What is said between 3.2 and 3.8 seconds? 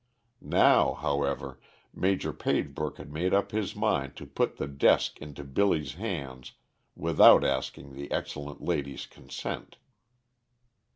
up his